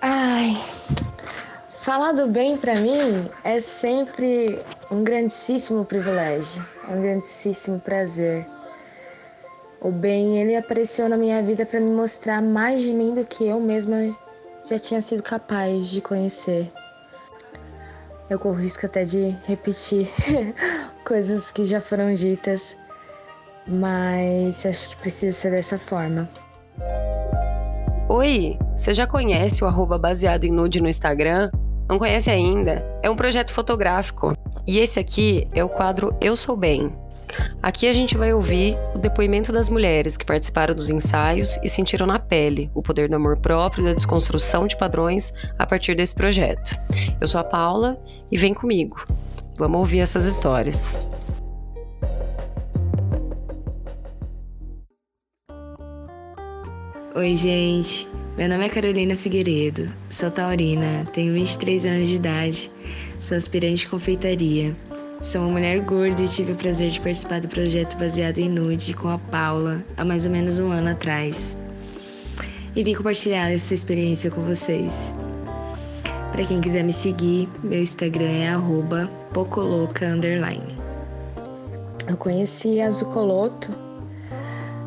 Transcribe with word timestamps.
Ai, 0.00 0.56
falar 1.80 2.12
do 2.12 2.26
bem 2.26 2.56
para 2.56 2.74
mim 2.76 3.30
é 3.44 3.60
sempre 3.60 4.60
um 4.90 5.02
grandíssimo 5.02 5.84
privilégio, 5.84 6.64
um 6.88 7.00
grandíssimo 7.00 7.80
prazer. 7.80 8.46
O 9.80 9.90
bem, 9.90 10.38
ele 10.38 10.56
apareceu 10.56 11.08
na 11.08 11.16
minha 11.16 11.42
vida 11.42 11.64
para 11.64 11.80
me 11.80 11.90
mostrar 11.90 12.42
mais 12.42 12.82
de 12.82 12.92
mim 12.92 13.14
do 13.14 13.24
que 13.24 13.46
eu 13.46 13.60
mesma 13.60 14.16
já 14.68 14.78
tinha 14.78 15.00
sido 15.00 15.22
capaz 15.22 15.88
de 15.88 16.00
conhecer. 16.00 16.70
Eu 18.28 18.38
corro 18.38 18.56
risco 18.56 18.86
até 18.86 19.04
de 19.04 19.36
repetir 19.44 20.08
coisas 21.06 21.52
que 21.52 21.64
já 21.64 21.80
foram 21.80 22.12
ditas, 22.14 22.76
mas 23.66 24.66
acho 24.66 24.90
que 24.90 24.96
precisa 24.96 25.36
ser 25.36 25.50
dessa 25.50 25.78
forma. 25.78 26.28
Oi, 28.08 28.58
você 28.76 28.92
já 28.92 29.06
conhece 29.06 29.64
o 29.64 29.66
arroba 29.66 29.96
baseado 29.96 30.44
em 30.44 30.52
nude 30.52 30.82
no 30.82 30.88
Instagram? 30.88 31.50
Não 31.88 31.98
conhece 31.98 32.30
ainda? 32.30 32.84
É 33.02 33.08
um 33.08 33.16
projeto 33.16 33.50
fotográfico. 33.50 34.34
E 34.66 34.78
esse 34.78 35.00
aqui 35.00 35.48
é 35.54 35.64
o 35.64 35.68
quadro 35.68 36.14
Eu 36.20 36.36
Sou 36.36 36.54
Bem. 36.56 36.92
Aqui 37.62 37.88
a 37.88 37.92
gente 37.92 38.18
vai 38.18 38.34
ouvir 38.34 38.76
o 38.94 38.98
depoimento 38.98 39.50
das 39.50 39.70
mulheres 39.70 40.16
que 40.16 40.26
participaram 40.26 40.74
dos 40.74 40.90
ensaios 40.90 41.58
e 41.62 41.68
sentiram 41.70 42.06
na 42.06 42.18
pele 42.18 42.70
o 42.74 42.82
poder 42.82 43.08
do 43.08 43.16
amor 43.16 43.38
próprio 43.38 43.82
e 43.82 43.86
da 43.86 43.94
desconstrução 43.94 44.66
de 44.66 44.76
padrões 44.76 45.32
a 45.58 45.66
partir 45.66 45.94
desse 45.94 46.14
projeto. 46.14 46.78
Eu 47.18 47.26
sou 47.26 47.40
a 47.40 47.44
Paula 47.44 47.98
e 48.30 48.36
vem 48.36 48.52
comigo. 48.52 49.06
Vamos 49.56 49.78
ouvir 49.78 50.00
essas 50.00 50.26
histórias. 50.26 51.00
Oi, 57.16 57.34
gente. 57.34 58.06
Meu 58.36 58.46
nome 58.46 58.66
é 58.66 58.68
Carolina 58.68 59.16
Figueiredo, 59.16 59.90
sou 60.06 60.30
taurina, 60.30 61.06
tenho 61.14 61.32
23 61.32 61.86
anos 61.86 62.10
de 62.10 62.16
idade, 62.16 62.70
sou 63.18 63.38
aspirante 63.38 63.76
de 63.76 63.88
confeitaria. 63.88 64.76
Sou 65.22 65.40
uma 65.40 65.52
mulher 65.52 65.80
gorda 65.80 66.20
e 66.20 66.28
tive 66.28 66.52
o 66.52 66.56
prazer 66.56 66.90
de 66.90 67.00
participar 67.00 67.40
do 67.40 67.48
projeto 67.48 67.96
baseado 67.96 68.36
em 68.36 68.50
nude 68.50 68.92
com 68.92 69.08
a 69.08 69.16
Paula 69.16 69.82
há 69.96 70.04
mais 70.04 70.26
ou 70.26 70.30
menos 70.30 70.58
um 70.58 70.70
ano 70.70 70.90
atrás. 70.90 71.56
E 72.76 72.84
vim 72.84 72.92
compartilhar 72.92 73.50
essa 73.50 73.72
experiência 73.72 74.30
com 74.30 74.42
vocês. 74.42 75.14
Para 76.32 76.44
quem 76.44 76.60
quiser 76.60 76.84
me 76.84 76.92
seguir, 76.92 77.48
meu 77.64 77.80
Instagram 77.80 78.28
é 78.28 78.52
@pocoloca 79.32 80.04
Eu 82.06 82.16
conheci 82.18 82.78
a 82.82 82.90
Zucoloto 82.90 83.85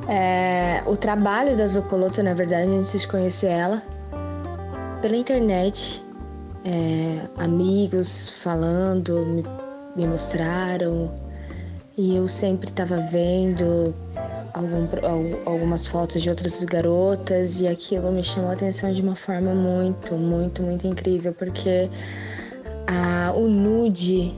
é, 0.10 0.82
o 0.88 0.98
trabalho 0.98 1.56
da 1.56 1.68
Zocoloto, 1.68 2.24
na 2.24 2.34
verdade, 2.34 2.72
antes 2.72 3.00
de 3.00 3.08
conhecer 3.08 3.48
ela, 3.48 3.84
pela 5.04 5.16
internet, 5.16 6.04
é, 6.66 7.20
amigos 7.38 8.30
falando, 8.30 9.24
me, 9.26 9.44
me, 9.96 10.08
mostraram, 10.08 11.12
e 11.96 12.16
eu 12.16 12.28
sempre 12.28 12.70
estava 12.70 12.98
vendo 13.12 13.94
algum, 14.54 14.88
algumas 15.46 15.86
fotos 15.86 16.24
de 16.24 16.30
outras 16.30 16.64
garotas, 16.64 17.60
e 17.60 17.68
aquilo 17.68 18.12
me 18.12 18.24
chamou 18.24 18.50
a 18.50 18.54
atenção 18.54 18.92
de 18.92 19.04
uma 19.04 19.16
forma 19.16 19.54
muito, 19.54 20.16
muito, 20.16 20.64
muito 20.64 20.88
incrível, 20.88 21.34
porque 21.34 21.88
a, 22.88 23.32
o 23.36 23.48
nude 23.48 24.34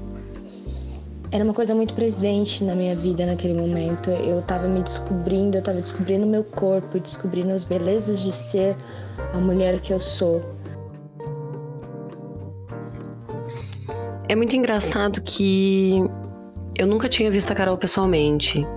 era 1.32 1.44
uma 1.46 1.54
coisa 1.54 1.74
muito 1.74 1.94
presente 1.94 2.64
na 2.64 2.76
minha 2.76 2.94
vida 2.94 3.26
naquele 3.26 3.54
momento. 3.54 4.10
Eu 4.10 4.40
estava 4.40 4.68
me 4.68 4.84
descobrindo, 4.84 5.56
eu 5.56 5.60
estava 5.60 5.78
descobrindo 5.78 6.28
meu 6.28 6.44
corpo, 6.44 7.00
descobrindo 7.00 7.54
as 7.54 7.64
belezas 7.64 8.22
de 8.22 8.34
ser 8.34 8.76
a 9.34 9.38
mulher 9.38 9.80
que 9.80 9.94
eu 9.94 10.00
sou. 10.00 10.42
É 14.28 14.36
muito 14.36 14.56
engraçado 14.56 15.22
que 15.22 16.04
eu 16.78 16.86
nunca 16.86 17.08
tinha 17.08 17.32
visto 17.32 17.52
a 17.52 17.56
Carol 17.56 17.78
pessoalmente. 17.78 18.68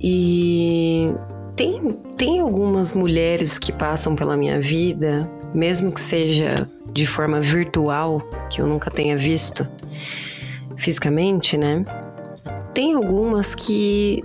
E 0.00 1.12
tem, 1.56 1.90
tem 2.16 2.40
algumas 2.40 2.92
mulheres 2.92 3.58
que 3.58 3.72
passam 3.72 4.14
pela 4.14 4.36
minha 4.36 4.60
vida, 4.60 5.28
mesmo 5.52 5.90
que 5.90 6.00
seja 6.00 6.68
de 6.92 7.06
forma 7.06 7.40
virtual, 7.40 8.20
que 8.50 8.60
eu 8.60 8.66
nunca 8.68 8.88
tenha 8.88 9.16
visto 9.16 9.66
fisicamente, 10.76 11.56
né? 11.56 11.84
Tem 12.72 12.94
algumas 12.94 13.54
que 13.54 14.22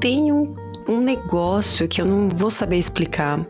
tem 0.00 0.32
um, 0.32 0.54
um 0.88 1.00
negócio 1.00 1.86
que 1.86 2.00
eu 2.00 2.06
não 2.06 2.28
vou 2.28 2.50
saber 2.50 2.76
explicar. 2.76 3.46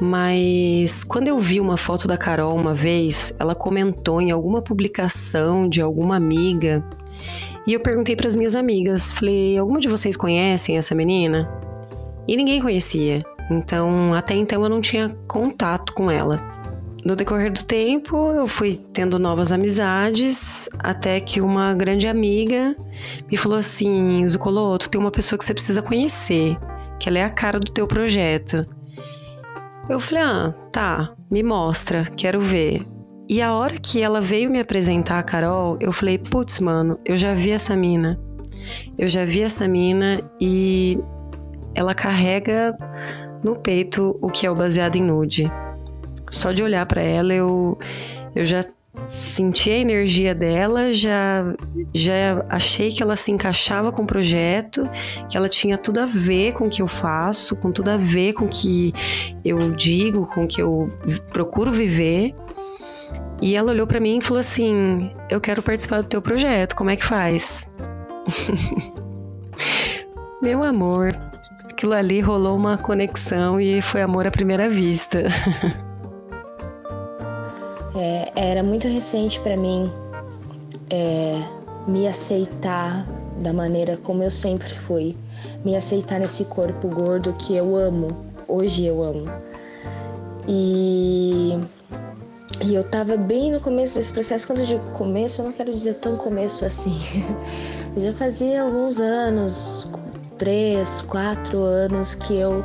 Mas 0.00 1.02
quando 1.02 1.28
eu 1.28 1.38
vi 1.38 1.60
uma 1.60 1.76
foto 1.76 2.06
da 2.06 2.16
Carol 2.16 2.54
uma 2.54 2.74
vez, 2.74 3.34
ela 3.38 3.54
comentou 3.54 4.20
em 4.20 4.30
alguma 4.30 4.62
publicação 4.62 5.68
de 5.68 5.80
alguma 5.80 6.16
amiga. 6.16 6.84
E 7.66 7.72
eu 7.72 7.80
perguntei 7.80 8.14
para 8.14 8.28
as 8.28 8.36
minhas 8.36 8.54
amigas, 8.54 9.10
falei: 9.10 9.58
"Alguma 9.58 9.80
de 9.80 9.88
vocês 9.88 10.16
conhecem 10.16 10.78
essa 10.78 10.94
menina?" 10.94 11.48
E 12.26 12.36
ninguém 12.36 12.60
conhecia. 12.60 13.24
Então, 13.50 14.12
até 14.14 14.34
então 14.34 14.62
eu 14.62 14.68
não 14.68 14.80
tinha 14.80 15.16
contato 15.26 15.94
com 15.94 16.10
ela. 16.10 16.57
No 17.08 17.16
decorrer 17.16 17.50
do 17.50 17.64
tempo, 17.64 18.32
eu 18.32 18.46
fui 18.46 18.78
tendo 18.92 19.18
novas 19.18 19.50
amizades, 19.50 20.68
até 20.78 21.18
que 21.18 21.40
uma 21.40 21.72
grande 21.72 22.06
amiga 22.06 22.76
me 23.30 23.34
falou 23.34 23.56
assim: 23.56 24.26
Zucoloto, 24.26 24.90
tem 24.90 25.00
uma 25.00 25.10
pessoa 25.10 25.38
que 25.38 25.44
você 25.46 25.54
precisa 25.54 25.80
conhecer, 25.80 26.54
que 27.00 27.08
ela 27.08 27.18
é 27.18 27.24
a 27.24 27.30
cara 27.30 27.58
do 27.58 27.72
teu 27.72 27.86
projeto. 27.86 28.66
Eu 29.88 29.98
falei: 29.98 30.22
ah, 30.22 30.54
tá, 30.70 31.14
me 31.30 31.42
mostra, 31.42 32.04
quero 32.14 32.42
ver. 32.42 32.82
E 33.26 33.40
a 33.40 33.54
hora 33.54 33.78
que 33.78 34.02
ela 34.02 34.20
veio 34.20 34.50
me 34.50 34.60
apresentar 34.60 35.18
a 35.18 35.22
Carol, 35.22 35.78
eu 35.80 35.92
falei: 35.92 36.18
putz, 36.18 36.60
mano, 36.60 36.98
eu 37.06 37.16
já 37.16 37.32
vi 37.32 37.52
essa 37.52 37.74
mina. 37.74 38.20
Eu 38.98 39.08
já 39.08 39.24
vi 39.24 39.40
essa 39.40 39.66
mina 39.66 40.20
e 40.38 40.98
ela 41.74 41.94
carrega 41.94 42.76
no 43.42 43.56
peito 43.56 44.14
o 44.20 44.28
que 44.28 44.46
é 44.46 44.50
o 44.50 44.54
baseado 44.54 44.96
em 44.96 45.02
nude. 45.02 45.50
Só 46.30 46.52
de 46.52 46.62
olhar 46.62 46.84
para 46.86 47.00
ela, 47.00 47.32
eu, 47.32 47.78
eu 48.34 48.44
já 48.44 48.62
senti 49.06 49.70
a 49.70 49.78
energia 49.78 50.34
dela, 50.34 50.92
já, 50.92 51.44
já 51.94 52.44
achei 52.48 52.90
que 52.90 53.02
ela 53.02 53.16
se 53.16 53.30
encaixava 53.30 53.92
com 53.92 54.02
o 54.02 54.06
projeto, 54.06 54.88
que 55.30 55.36
ela 55.36 55.48
tinha 55.48 55.78
tudo 55.78 56.00
a 56.00 56.06
ver 56.06 56.52
com 56.52 56.66
o 56.66 56.70
que 56.70 56.82
eu 56.82 56.88
faço, 56.88 57.54
com 57.56 57.70
tudo 57.70 57.90
a 57.90 57.96
ver 57.96 58.32
com 58.32 58.46
o 58.46 58.48
que 58.48 58.92
eu 59.44 59.58
digo, 59.72 60.26
com 60.26 60.44
o 60.44 60.48
que 60.48 60.60
eu 60.60 60.88
procuro 61.30 61.70
viver. 61.70 62.34
E 63.40 63.54
ela 63.54 63.70
olhou 63.70 63.86
para 63.86 64.00
mim 64.00 64.18
e 64.18 64.22
falou 64.22 64.40
assim: 64.40 65.12
Eu 65.30 65.40
quero 65.40 65.62
participar 65.62 66.02
do 66.02 66.08
teu 66.08 66.20
projeto, 66.20 66.74
como 66.74 66.90
é 66.90 66.96
que 66.96 67.04
faz? 67.04 67.68
Meu 70.42 70.62
amor, 70.62 71.08
aquilo 71.68 71.92
ali 71.92 72.20
rolou 72.20 72.56
uma 72.56 72.76
conexão 72.76 73.60
e 73.60 73.80
foi 73.80 74.02
amor 74.02 74.26
à 74.26 74.30
primeira 74.30 74.68
vista. 74.68 75.24
É, 77.98 78.30
era 78.36 78.62
muito 78.62 78.86
recente 78.86 79.40
para 79.40 79.56
mim 79.56 79.90
é, 80.88 81.42
me 81.88 82.06
aceitar 82.06 83.04
da 83.42 83.52
maneira 83.52 83.96
como 83.96 84.22
eu 84.22 84.30
sempre 84.30 84.68
fui, 84.68 85.16
me 85.64 85.74
aceitar 85.74 86.20
nesse 86.20 86.44
corpo 86.44 86.86
gordo 86.88 87.32
que 87.32 87.56
eu 87.56 87.74
amo, 87.74 88.16
hoje 88.46 88.86
eu 88.86 89.02
amo. 89.02 89.24
E, 90.46 91.58
e 92.64 92.72
eu 92.72 92.84
tava 92.84 93.16
bem 93.16 93.50
no 93.50 93.60
começo 93.60 93.96
desse 93.96 94.12
processo. 94.12 94.46
Quando 94.46 94.60
eu 94.60 94.66
digo 94.66 94.92
começo, 94.92 95.40
eu 95.40 95.46
não 95.46 95.52
quero 95.52 95.74
dizer 95.74 95.94
tão 95.94 96.16
começo 96.16 96.64
assim. 96.64 96.96
Eu 97.96 98.02
já 98.02 98.12
fazia 98.12 98.62
alguns 98.62 99.00
anos, 99.00 99.88
três, 100.36 101.00
quatro 101.02 101.62
anos, 101.62 102.14
que 102.14 102.36
eu, 102.36 102.62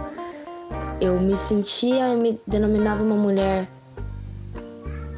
eu 1.01 1.19
me 1.19 1.35
sentia, 1.35 2.09
eu 2.09 2.17
me 2.17 2.39
denominava 2.45 3.01
uma 3.01 3.15
mulher 3.15 3.67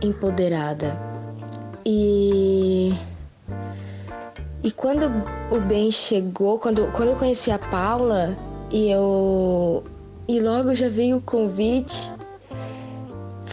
empoderada. 0.01 0.95
E 1.85 2.93
e 4.65 4.71
quando 4.71 5.05
o 5.51 5.59
bem 5.59 5.91
chegou, 5.91 6.57
quando, 6.57 6.91
quando 6.91 7.09
eu 7.09 7.15
conheci 7.15 7.51
a 7.51 7.59
Paula 7.59 8.35
e 8.71 8.89
eu 8.89 9.83
e 10.27 10.39
logo 10.39 10.73
já 10.73 10.89
veio 10.89 11.17
o 11.17 11.21
convite. 11.21 12.11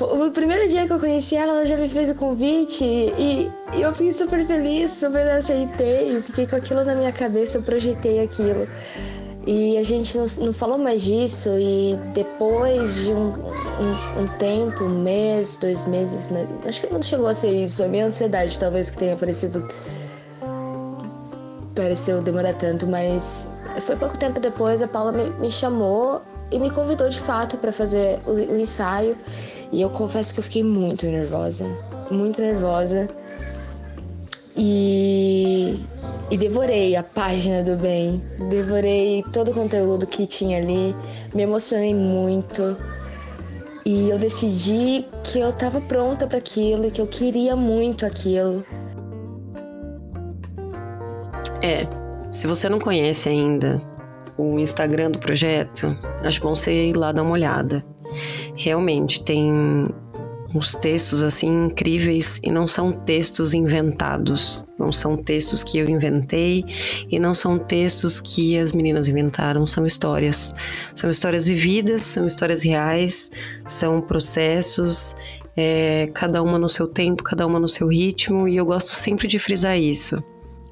O 0.00 0.30
primeiro 0.30 0.66
dia 0.70 0.86
que 0.86 0.92
eu 0.92 0.98
conheci 0.98 1.36
ela, 1.36 1.52
ela 1.52 1.66
já 1.66 1.76
me 1.76 1.86
fez 1.86 2.08
o 2.08 2.14
convite 2.14 2.82
e, 2.82 3.50
e 3.74 3.82
eu 3.82 3.92
fiquei 3.92 4.12
super 4.14 4.44
feliz, 4.46 4.90
super 4.90 5.30
aceitei, 5.30 6.20
fiquei 6.22 6.46
com 6.46 6.56
aquilo 6.56 6.82
na 6.82 6.94
minha 6.94 7.12
cabeça, 7.12 7.58
eu 7.58 7.62
projetei 7.62 8.24
aquilo. 8.24 8.66
E 9.46 9.76
a 9.76 9.82
gente 9.82 10.16
não, 10.16 10.52
falou 10.52 10.78
mais 10.78 11.02
disso 11.02 11.48
e 11.58 11.98
depois 12.14 13.04
de 13.04 13.12
um, 13.12 13.30
um, 13.30 14.22
um, 14.22 14.28
tempo, 14.38 14.84
um 14.84 15.02
mês, 15.02 15.56
dois 15.56 15.84
meses, 15.86 16.28
acho 16.64 16.80
que 16.80 16.92
não 16.92 17.02
chegou 17.02 17.26
a 17.26 17.34
ser 17.34 17.50
isso, 17.50 17.82
a 17.82 17.88
minha 17.88 18.06
ansiedade 18.06 18.56
talvez 18.56 18.90
que 18.90 18.98
tenha 18.98 19.14
aparecido, 19.14 19.66
pareceu 21.74 22.22
demorar 22.22 22.54
tanto, 22.54 22.86
mas 22.86 23.50
foi 23.80 23.96
pouco 23.96 24.16
tempo 24.16 24.38
depois 24.38 24.80
a 24.80 24.86
Paula 24.86 25.10
me, 25.10 25.30
me 25.30 25.50
chamou 25.50 26.22
e 26.52 26.58
me 26.60 26.70
convidou 26.70 27.08
de 27.08 27.18
fato 27.18 27.56
para 27.56 27.72
fazer 27.72 28.20
o, 28.26 28.32
o, 28.32 28.58
ensaio 28.60 29.16
E 29.72 29.80
eu 29.80 29.90
confesso 29.90 30.34
que 30.34 30.40
eu 30.40 30.44
fiquei 30.44 30.62
muito 30.62 31.06
nervosa, 31.06 31.66
muito 32.10 32.40
nervosa. 32.40 33.08
E, 34.56 35.82
e 36.32 36.36
devorei 36.38 36.96
a 36.96 37.02
página 37.02 37.62
do 37.62 37.76
bem, 37.76 38.22
devorei 38.48 39.22
todo 39.34 39.50
o 39.50 39.54
conteúdo 39.54 40.06
que 40.06 40.26
tinha 40.26 40.56
ali, 40.56 40.96
me 41.34 41.42
emocionei 41.42 41.94
muito. 41.94 42.74
E 43.84 44.08
eu 44.08 44.18
decidi 44.18 45.04
que 45.22 45.40
eu 45.40 45.50
estava 45.50 45.78
pronta 45.82 46.26
para 46.26 46.38
aquilo, 46.38 46.90
que 46.90 47.02
eu 47.02 47.06
queria 47.06 47.54
muito 47.54 48.06
aquilo. 48.06 48.64
É, 51.60 51.86
se 52.30 52.46
você 52.46 52.66
não 52.66 52.80
conhece 52.80 53.28
ainda 53.28 53.78
o 54.38 54.58
Instagram 54.58 55.10
do 55.10 55.18
projeto, 55.18 55.94
acho 56.24 56.40
bom 56.40 56.54
você 56.54 56.86
ir 56.86 56.96
lá 56.96 57.12
dar 57.12 57.24
uma 57.24 57.32
olhada. 57.32 57.84
Realmente 58.56 59.22
tem 59.22 59.86
uns 60.54 60.74
textos 60.74 61.22
assim 61.22 61.66
incríveis 61.66 62.38
e 62.42 62.50
não 62.50 62.68
são 62.68 62.92
textos 62.92 63.54
inventados, 63.54 64.64
não 64.78 64.92
são 64.92 65.16
textos 65.16 65.64
que 65.64 65.78
eu 65.78 65.88
inventei 65.88 66.64
e 67.10 67.18
não 67.18 67.34
são 67.34 67.58
textos 67.58 68.20
que 68.20 68.58
as 68.58 68.72
meninas 68.72 69.08
inventaram, 69.08 69.66
são 69.66 69.86
histórias. 69.86 70.52
São 70.94 71.08
histórias 71.08 71.46
vividas, 71.46 72.02
são 72.02 72.26
histórias 72.26 72.62
reais, 72.62 73.30
são 73.66 74.00
processos, 74.00 75.16
é, 75.56 76.10
cada 76.14 76.42
uma 76.42 76.58
no 76.58 76.68
seu 76.68 76.86
tempo, 76.86 77.22
cada 77.22 77.46
uma 77.46 77.58
no 77.58 77.68
seu 77.68 77.88
ritmo 77.88 78.46
e 78.46 78.56
eu 78.56 78.64
gosto 78.64 78.94
sempre 78.94 79.26
de 79.26 79.38
frisar 79.38 79.78
isso. 79.78 80.22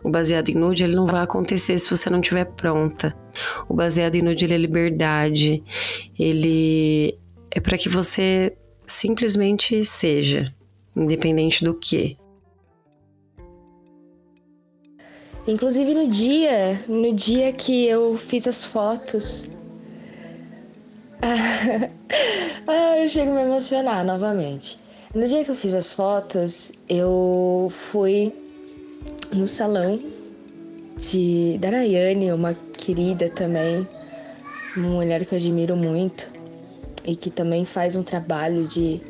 O 0.02 0.10
baseado 0.10 0.48
em 0.48 0.54
nude 0.54 0.84
ele 0.84 0.96
não 0.96 1.06
vai 1.06 1.22
acontecer 1.22 1.78
se 1.78 1.90
você 1.90 2.08
não 2.08 2.20
estiver 2.20 2.46
pronta. 2.46 3.14
O 3.68 3.74
baseado 3.74 4.16
em 4.16 4.22
nude 4.22 4.44
ele 4.44 4.54
é 4.54 4.58
liberdade, 4.58 5.62
ele 6.18 7.18
é 7.50 7.60
para 7.60 7.76
que 7.76 7.88
você 7.88 8.54
simplesmente 8.90 9.84
seja, 9.84 10.52
independente 10.96 11.64
do 11.64 11.74
que. 11.74 12.16
Inclusive 15.46 15.94
no 15.94 16.08
dia, 16.08 16.84
no 16.88 17.12
dia 17.14 17.52
que 17.52 17.86
eu 17.86 18.16
fiz 18.16 18.46
as 18.46 18.64
fotos. 18.64 19.46
ah, 21.22 22.98
eu 22.98 23.08
chego 23.08 23.30
a 23.32 23.34
me 23.34 23.42
emocionar 23.42 24.04
novamente. 24.04 24.78
No 25.14 25.26
dia 25.26 25.44
que 25.44 25.50
eu 25.50 25.54
fiz 25.54 25.74
as 25.74 25.92
fotos, 25.92 26.72
eu 26.88 27.68
fui 27.70 28.32
no 29.32 29.46
salão 29.46 29.98
de 30.96 31.58
da 31.58 31.68
uma 32.34 32.54
querida 32.76 33.28
também, 33.30 33.86
uma 34.76 34.88
mulher 34.88 35.24
que 35.24 35.34
eu 35.34 35.38
admiro 35.38 35.76
muito 35.76 36.39
e 37.04 37.16
que 37.16 37.30
também 37.30 37.64
faz 37.64 37.96
um 37.96 38.02
trabalho 38.02 38.66
de, 38.66 39.00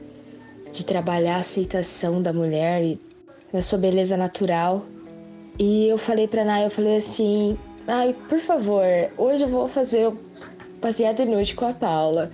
de 0.72 0.84
trabalhar 0.84 1.36
a 1.36 1.40
aceitação 1.40 2.22
da 2.22 2.32
mulher 2.32 2.82
e 2.82 3.00
da 3.52 3.60
sua 3.60 3.78
beleza 3.78 4.16
natural. 4.16 4.84
E 5.58 5.88
eu 5.88 5.98
falei 5.98 6.26
pra 6.26 6.44
Naya, 6.44 6.66
eu 6.66 6.70
falei 6.70 6.96
assim, 6.96 7.58
ai, 7.86 8.14
por 8.28 8.38
favor, 8.38 8.84
hoje 9.18 9.44
eu 9.44 9.48
vou 9.48 9.68
fazer 9.68 10.08
o 10.08 10.18
baseado 10.80 11.24
nude 11.26 11.54
com 11.54 11.66
a 11.66 11.72
Paula. 11.72 12.30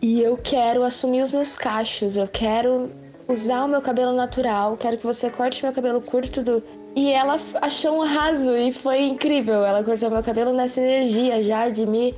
E 0.00 0.20
eu 0.20 0.36
quero 0.36 0.82
assumir 0.82 1.22
os 1.22 1.32
meus 1.32 1.56
cachos, 1.56 2.16
eu 2.16 2.28
quero 2.28 2.90
usar 3.28 3.64
o 3.64 3.68
meu 3.68 3.80
cabelo 3.80 4.12
natural, 4.12 4.76
quero 4.76 4.98
que 4.98 5.06
você 5.06 5.30
corte 5.30 5.62
meu 5.64 5.72
cabelo 5.72 6.00
curto 6.00 6.42
do... 6.42 6.62
E 6.94 7.10
ela 7.10 7.40
achou 7.62 7.98
um 7.98 8.02
arraso 8.02 8.54
e 8.56 8.72
foi 8.72 9.02
incrível. 9.02 9.64
Ela 9.64 9.82
cortou 9.82 10.10
meu 10.10 10.22
cabelo 10.22 10.52
nessa 10.52 10.80
energia 10.80 11.42
já 11.42 11.70
de 11.70 11.86
me 11.86 12.14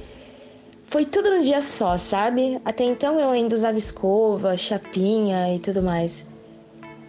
foi 0.85 1.05
tudo 1.05 1.31
num 1.31 1.43
dia 1.43 1.61
só, 1.61 1.97
sabe? 1.97 2.61
Até 2.65 2.85
então 2.85 3.19
eu 3.19 3.31
ainda 3.31 3.55
usava 3.55 3.77
escova, 3.77 4.57
chapinha 4.57 5.55
e 5.55 5.59
tudo 5.59 5.83
mais. 5.83 6.27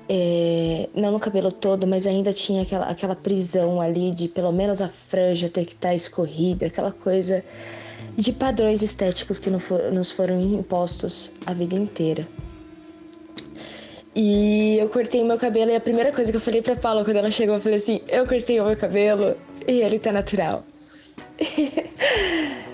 É, 0.07 0.87
não 0.93 1.11
no 1.11 1.19
cabelo 1.19 1.51
todo, 1.51 1.87
mas 1.87 2.05
ainda 2.05 2.31
tinha 2.31 2.61
aquela, 2.61 2.85
aquela 2.85 3.15
prisão 3.15 3.81
ali 3.81 4.11
de 4.11 4.27
pelo 4.27 4.51
menos 4.51 4.81
a 4.81 4.87
franja 4.87 5.49
ter 5.49 5.65
que 5.65 5.73
estar 5.73 5.89
tá 5.89 5.95
escorrida, 5.95 6.67
aquela 6.67 6.91
coisa 6.91 7.43
de 8.15 8.31
padrões 8.31 8.81
estéticos 8.81 9.39
que 9.39 9.49
nos 9.49 10.11
foram 10.11 10.39
impostos 10.39 11.31
a 11.45 11.53
vida 11.53 11.75
inteira. 11.75 12.25
E 14.15 14.77
eu 14.79 14.87
cortei 14.87 15.23
meu 15.23 15.37
cabelo 15.37 15.71
e 15.71 15.75
a 15.75 15.81
primeira 15.81 16.11
coisa 16.11 16.31
que 16.31 16.37
eu 16.37 16.41
falei 16.41 16.61
pra 16.61 16.75
Paula 16.75 17.03
quando 17.03 17.17
ela 17.17 17.29
chegou, 17.29 17.55
eu 17.55 17.61
falei 17.61 17.77
assim: 17.77 17.99
eu 18.07 18.25
cortei 18.25 18.61
o 18.61 18.65
meu 18.65 18.77
cabelo 18.77 19.35
e 19.67 19.81
ele 19.81 19.99
tá 19.99 20.11
natural. 20.13 20.63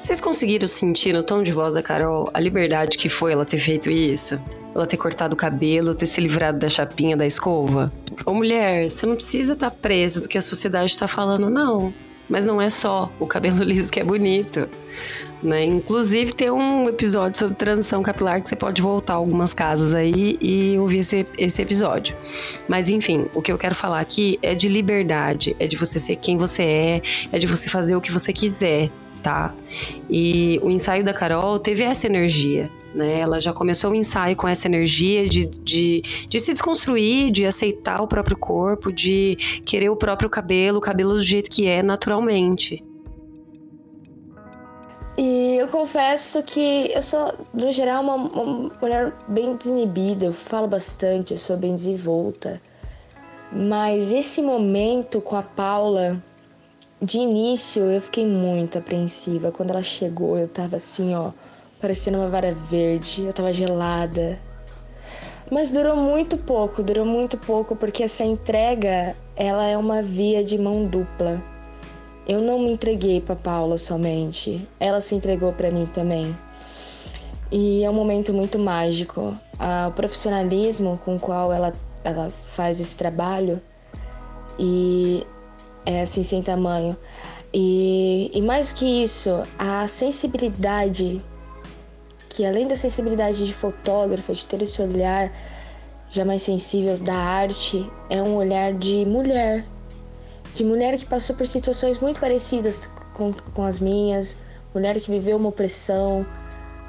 Vocês 0.00 0.18
conseguiram 0.18 0.66
sentir 0.66 1.12
no 1.12 1.22
tom 1.22 1.42
de 1.42 1.52
voz 1.52 1.74
da 1.74 1.82
Carol 1.82 2.30
a 2.32 2.40
liberdade 2.40 2.96
que 2.96 3.06
foi 3.06 3.32
ela 3.32 3.44
ter 3.44 3.58
feito 3.58 3.90
isso? 3.90 4.40
Ela 4.74 4.86
ter 4.86 4.96
cortado 4.96 5.34
o 5.34 5.36
cabelo, 5.36 5.94
ter 5.94 6.06
se 6.06 6.22
livrado 6.22 6.58
da 6.58 6.70
chapinha 6.70 7.18
da 7.18 7.26
escova? 7.26 7.92
Ô 8.24 8.32
mulher, 8.32 8.88
você 8.88 9.04
não 9.04 9.14
precisa 9.14 9.52
estar 9.52 9.68
tá 9.68 9.76
presa 9.78 10.22
do 10.22 10.26
que 10.26 10.38
a 10.38 10.42
sociedade 10.42 10.90
está 10.90 11.06
falando, 11.06 11.50
não. 11.50 11.92
Mas 12.30 12.46
não 12.46 12.62
é 12.62 12.70
só 12.70 13.12
o 13.20 13.26
cabelo 13.26 13.60
liso 13.62 13.92
que 13.92 14.00
é 14.00 14.04
bonito. 14.04 14.70
Né? 15.42 15.64
Inclusive 15.64 16.32
tem 16.32 16.50
um 16.50 16.88
episódio 16.88 17.38
sobre 17.38 17.56
transição 17.56 18.02
capilar 18.02 18.42
que 18.42 18.48
você 18.48 18.56
pode 18.56 18.80
voltar 18.80 19.14
algumas 19.14 19.52
casas 19.52 19.92
aí 19.92 20.38
e 20.40 20.78
ouvir 20.78 21.00
esse, 21.00 21.26
esse 21.36 21.60
episódio. 21.60 22.16
Mas 22.66 22.88
enfim, 22.88 23.26
o 23.34 23.42
que 23.42 23.52
eu 23.52 23.58
quero 23.58 23.74
falar 23.74 24.00
aqui 24.00 24.38
é 24.40 24.54
de 24.54 24.66
liberdade, 24.66 25.54
é 25.58 25.66
de 25.66 25.76
você 25.76 25.98
ser 25.98 26.16
quem 26.16 26.38
você 26.38 26.62
é, 26.62 27.02
é 27.32 27.38
de 27.38 27.46
você 27.46 27.68
fazer 27.68 27.94
o 27.96 28.00
que 28.00 28.10
você 28.10 28.32
quiser 28.32 28.88
tá? 29.20 29.54
E 30.08 30.58
o 30.62 30.70
ensaio 30.70 31.04
da 31.04 31.12
Carol 31.12 31.58
teve 31.58 31.82
essa 31.82 32.06
energia, 32.06 32.70
né? 32.94 33.20
Ela 33.20 33.40
já 33.40 33.52
começou 33.52 33.92
o 33.92 33.94
ensaio 33.94 34.36
com 34.36 34.48
essa 34.48 34.66
energia 34.66 35.28
de, 35.28 35.44
de, 35.44 36.02
de 36.28 36.40
se 36.40 36.52
desconstruir, 36.52 37.30
de 37.30 37.46
aceitar 37.46 38.02
o 38.02 38.08
próprio 38.08 38.36
corpo, 38.36 38.92
de 38.92 39.36
querer 39.64 39.90
o 39.90 39.96
próprio 39.96 40.28
cabelo, 40.28 40.78
o 40.78 40.80
cabelo 40.80 41.14
do 41.14 41.22
jeito 41.22 41.50
que 41.50 41.66
é 41.66 41.82
naturalmente. 41.82 42.84
E 45.18 45.56
eu 45.58 45.68
confesso 45.68 46.42
que 46.42 46.90
eu 46.94 47.02
sou, 47.02 47.34
no 47.52 47.70
geral, 47.70 48.02
uma, 48.02 48.14
uma 48.14 48.72
mulher 48.80 49.12
bem 49.28 49.54
desinibida, 49.54 50.24
eu 50.24 50.32
falo 50.32 50.66
bastante, 50.66 51.34
eu 51.34 51.38
sou 51.38 51.58
bem 51.58 51.74
desenvolta. 51.74 52.60
Mas 53.52 54.12
esse 54.12 54.40
momento 54.40 55.20
com 55.20 55.36
a 55.36 55.42
Paula 55.42 56.22
de 57.02 57.18
início 57.18 57.82
eu 57.84 58.00
fiquei 58.00 58.26
muito 58.26 58.78
apreensiva. 58.78 59.50
Quando 59.50 59.70
ela 59.70 59.82
chegou, 59.82 60.38
eu 60.38 60.46
tava 60.46 60.76
assim, 60.76 61.14
ó, 61.14 61.30
parecendo 61.80 62.18
uma 62.18 62.28
vara 62.28 62.54
verde, 62.70 63.22
eu 63.22 63.32
tava 63.32 63.52
gelada. 63.52 64.38
Mas 65.50 65.70
durou 65.70 65.96
muito 65.96 66.36
pouco, 66.36 66.82
durou 66.82 67.04
muito 67.04 67.36
pouco 67.38 67.74
porque 67.74 68.02
essa 68.02 68.24
entrega, 68.24 69.16
ela 69.34 69.66
é 69.66 69.76
uma 69.76 70.02
via 70.02 70.44
de 70.44 70.58
mão 70.58 70.84
dupla. 70.84 71.42
Eu 72.28 72.40
não 72.40 72.60
me 72.60 72.70
entreguei 72.70 73.20
para 73.20 73.34
Paula 73.34 73.76
somente, 73.76 74.68
ela 74.78 75.00
se 75.00 75.14
entregou 75.14 75.52
para 75.52 75.70
mim 75.70 75.86
também. 75.86 76.36
E 77.50 77.82
é 77.82 77.90
um 77.90 77.94
momento 77.94 78.32
muito 78.32 78.58
mágico. 78.58 79.34
O 79.88 79.90
profissionalismo 79.92 81.00
com 81.04 81.16
o 81.16 81.20
qual 81.20 81.52
ela, 81.52 81.72
ela 82.04 82.30
faz 82.44 82.78
esse 82.78 82.96
trabalho 82.96 83.60
e 84.56 85.26
é 85.90 86.02
assim, 86.02 86.22
sem 86.22 86.42
tamanho. 86.42 86.96
E, 87.52 88.30
e 88.32 88.40
mais 88.40 88.72
do 88.72 88.76
que 88.76 89.02
isso, 89.02 89.42
a 89.58 89.86
sensibilidade, 89.86 91.22
que 92.28 92.46
além 92.46 92.66
da 92.66 92.76
sensibilidade 92.76 93.44
de 93.44 93.52
fotógrafa, 93.52 94.32
de 94.32 94.46
ter 94.46 94.62
esse 94.62 94.80
olhar 94.80 95.32
já 96.08 96.24
mais 96.24 96.42
sensível 96.42 96.96
da 96.98 97.14
arte, 97.14 97.90
é 98.08 98.22
um 98.22 98.36
olhar 98.36 98.72
de 98.72 99.04
mulher. 99.04 99.64
De 100.54 100.64
mulher 100.64 100.96
que 100.96 101.06
passou 101.06 101.36
por 101.36 101.46
situações 101.46 102.00
muito 102.00 102.20
parecidas 102.20 102.90
com, 103.14 103.32
com 103.32 103.62
as 103.62 103.78
minhas, 103.80 104.36
mulher 104.74 105.00
que 105.00 105.10
viveu 105.10 105.36
uma 105.36 105.48
opressão, 105.48 106.26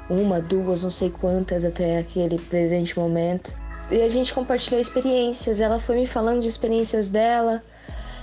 uma, 0.08 0.40
duas, 0.40 0.82
não 0.82 0.90
sei 0.90 1.10
quantas 1.10 1.64
até 1.64 1.98
aquele 1.98 2.38
presente 2.38 2.98
momento. 2.98 3.52
E 3.90 4.00
a 4.00 4.08
gente 4.08 4.32
compartilhou 4.32 4.80
experiências, 4.80 5.60
ela 5.60 5.78
foi 5.78 5.96
me 5.96 6.06
falando 6.06 6.40
de 6.40 6.48
experiências 6.48 7.10
dela, 7.10 7.62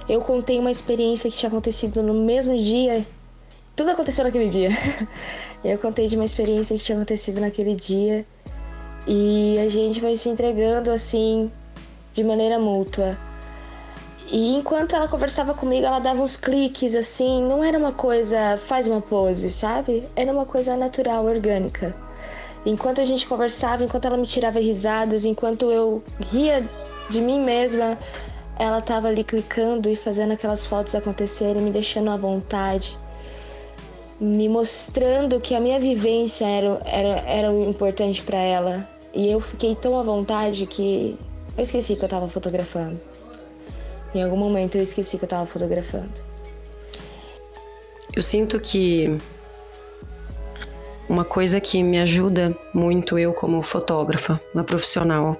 eu 0.09 0.21
contei 0.21 0.59
uma 0.59 0.71
experiência 0.71 1.29
que 1.29 1.37
tinha 1.37 1.49
acontecido 1.49 2.01
no 2.01 2.15
mesmo 2.15 2.57
dia. 2.57 3.05
Tudo 3.75 3.91
aconteceu 3.91 4.25
naquele 4.25 4.49
dia. 4.49 4.69
eu 5.63 5.77
contei 5.77 6.07
de 6.07 6.15
uma 6.15 6.25
experiência 6.25 6.75
que 6.75 6.83
tinha 6.83 6.97
acontecido 6.97 7.39
naquele 7.39 7.75
dia. 7.75 8.25
E 9.07 9.57
a 9.59 9.69
gente 9.69 10.01
vai 10.01 10.17
se 10.17 10.27
entregando 10.27 10.91
assim, 10.91 11.51
de 12.11 12.23
maneira 12.23 12.57
mútua. 12.59 13.15
E 14.31 14.55
enquanto 14.55 14.95
ela 14.95 15.07
conversava 15.07 15.53
comigo, 15.53 15.85
ela 15.85 15.99
dava 15.99 16.21
uns 16.21 16.37
cliques 16.37 16.95
assim, 16.95 17.43
não 17.43 17.63
era 17.63 17.77
uma 17.77 17.91
coisa, 17.91 18.57
faz 18.57 18.87
uma 18.87 19.01
pose, 19.01 19.49
sabe? 19.49 20.07
Era 20.15 20.31
uma 20.31 20.45
coisa 20.45 20.75
natural, 20.75 21.25
orgânica. 21.25 21.95
Enquanto 22.65 22.99
a 22.99 23.03
gente 23.03 23.27
conversava, 23.27 23.83
enquanto 23.83 24.05
ela 24.05 24.17
me 24.17 24.27
tirava 24.27 24.59
risadas, 24.59 25.23
enquanto 25.23 25.71
eu 25.71 26.03
ria 26.31 26.63
de 27.09 27.21
mim 27.21 27.39
mesma, 27.39 27.97
ela 28.59 28.79
estava 28.79 29.07
ali 29.07 29.23
clicando 29.23 29.89
e 29.89 29.95
fazendo 29.95 30.33
aquelas 30.33 30.65
fotos 30.65 30.93
acontecerem, 30.93 31.63
me 31.63 31.71
deixando 31.71 32.11
à 32.11 32.17
vontade. 32.17 32.97
me 34.19 34.49
mostrando 34.49 35.39
que 35.39 35.55
a 35.55 35.61
minha 35.61 35.79
vivência 35.79 36.45
era, 36.45 36.81
era, 36.85 37.19
era 37.21 37.53
importante 37.53 38.21
para 38.21 38.37
ela. 38.37 38.87
E 39.13 39.31
eu 39.31 39.39
fiquei 39.39 39.75
tão 39.75 39.97
à 39.97 40.03
vontade 40.03 40.65
que 40.65 41.17
eu 41.57 41.63
esqueci 41.63 41.95
que 41.95 42.03
eu 42.03 42.09
tava 42.09 42.27
fotografando. 42.27 42.99
Em 44.13 44.21
algum 44.21 44.35
momento 44.35 44.75
eu 44.75 44.83
esqueci 44.83 45.17
que 45.17 45.23
eu 45.23 45.29
tava 45.29 45.45
fotografando. 45.45 46.11
Eu 48.13 48.21
sinto 48.21 48.59
que 48.59 49.17
uma 51.07 51.23
coisa 51.23 51.61
que 51.61 51.81
me 51.81 51.97
ajuda 51.97 52.53
muito 52.73 53.17
eu 53.17 53.33
como 53.33 53.61
fotógrafa, 53.61 54.39
uma 54.53 54.63
profissional, 54.63 55.39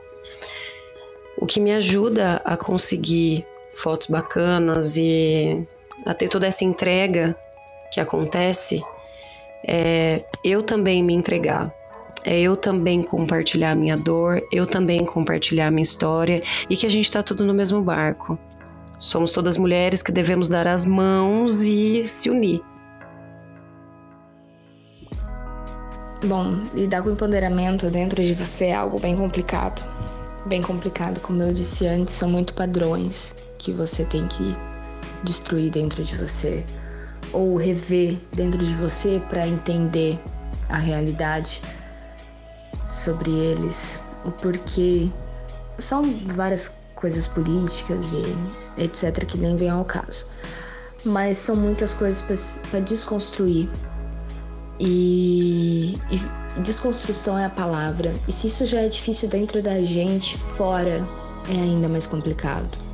que 1.50 1.60
me 1.60 1.74
ajuda 1.74 2.40
a 2.46 2.56
conseguir 2.56 3.44
fotos 3.74 4.06
bacanas 4.06 4.98
e 4.98 5.68
a 6.06 6.14
ter 6.14 6.30
toda 6.30 6.46
essa 6.46 6.64
entrega 6.64 7.36
que 7.92 8.00
acontece 8.00 8.84
é 9.68 10.24
eu 10.44 10.62
também 10.62 11.04
me 11.04 11.14
entregar. 11.14 11.74
É 12.24 12.40
eu 12.40 12.56
também 12.56 13.02
compartilhar 13.02 13.76
minha 13.76 13.98
dor, 13.98 14.44
eu 14.52 14.68
também 14.68 15.04
compartilhar 15.04 15.72
minha 15.72 15.82
história 15.82 16.44
e 16.70 16.78
que 16.78 16.86
a 16.86 16.90
gente 16.90 17.12
tá 17.12 17.24
tudo 17.24 17.44
no 17.44 17.54
mesmo 17.54 17.82
barco. 17.82 18.38
Somos 19.00 19.32
todas 19.32 19.58
mulheres 19.58 20.04
que 20.04 20.12
devemos 20.12 20.50
dar 20.50 20.68
as 20.68 20.86
mãos 20.86 21.62
e 21.64 22.04
se 22.04 22.30
unir. 22.30 22.62
Bom, 26.24 26.60
lidar 26.76 27.02
com 27.02 27.10
empoderamento 27.10 27.90
dentro 27.90 28.22
de 28.22 28.36
você 28.36 28.66
é 28.66 28.76
algo 28.76 29.00
bem 29.00 29.16
complicado. 29.18 29.82
Bem 30.50 30.64
complicado, 30.64 31.20
como 31.20 31.44
eu 31.44 31.54
disse 31.54 31.86
antes, 31.86 32.16
são 32.16 32.28
muito 32.28 32.56
padrões 32.56 33.36
que 33.60 33.72
você 33.72 34.04
tem 34.04 34.28
que 34.28 34.58
destruir 35.24 35.70
dentro 35.70 36.04
de 36.04 36.18
você 36.18 36.66
ou 37.32 37.56
rever 37.56 38.18
dentro 38.34 38.58
de 38.66 38.74
você 38.74 39.22
para 39.30 39.48
entender 39.48 40.20
a 40.70 40.78
realidade 40.78 41.62
sobre 42.88 43.30
eles, 43.30 44.00
o 44.26 44.32
porquê. 44.32 45.08
São 45.78 46.02
várias 46.34 46.72
coisas 46.96 47.28
políticas 47.28 48.12
e 48.14 48.84
etc 48.84 49.24
que 49.28 49.38
nem 49.38 49.56
vem 49.56 49.70
ao 49.70 49.86
caso. 49.86 50.26
Mas 51.06 51.38
são 51.38 51.56
muitas 51.56 51.94
coisas 51.94 52.60
para 52.72 52.80
desconstruir. 52.80 53.70
E, 54.80 55.96
e 56.10 56.39
desconstrução 56.58 57.38
é 57.38 57.46
a 57.46 57.50
palavra. 57.50 58.14
E 58.28 58.32
se 58.32 58.48
isso 58.48 58.66
já 58.66 58.82
é 58.82 58.90
difícil 58.90 59.30
dentro 59.30 59.62
da 59.62 59.84
gente, 59.84 60.38
fora 60.38 61.06
é 61.50 61.54
ainda 61.54 61.88
mais 61.88 62.06
complicado 62.06 62.90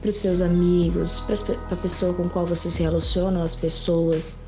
para 0.00 0.10
os 0.10 0.16
seus 0.16 0.40
amigos, 0.40 1.20
para 1.20 1.34
a 1.72 1.76
pessoa 1.76 2.14
com 2.14 2.28
qual 2.28 2.46
você 2.46 2.70
se 2.70 2.82
relaciona, 2.82 3.42
as 3.42 3.56
pessoas, 3.56 4.38